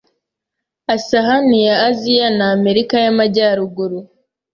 [0.97, 3.99] isahani ya Aziya na Amerika y'Amajyaruguru